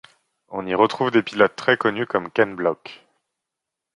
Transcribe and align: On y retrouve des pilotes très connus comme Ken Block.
On 0.49 0.65
y 0.65 0.73
retrouve 0.73 1.11
des 1.11 1.21
pilotes 1.21 1.55
très 1.55 1.77
connus 1.77 2.07
comme 2.07 2.31
Ken 2.31 2.55
Block. 2.55 3.05